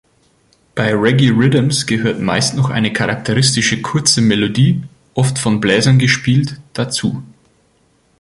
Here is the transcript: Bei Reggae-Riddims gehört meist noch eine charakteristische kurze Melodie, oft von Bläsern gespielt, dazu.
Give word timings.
Bei 0.73 0.91
Reggae-Riddims 0.95 1.85
gehört 1.85 2.19
meist 2.19 2.55
noch 2.55 2.71
eine 2.71 2.91
charakteristische 2.91 3.83
kurze 3.83 4.19
Melodie, 4.21 4.81
oft 5.13 5.37
von 5.37 5.61
Bläsern 5.61 5.99
gespielt, 5.99 6.59
dazu. 6.73 7.21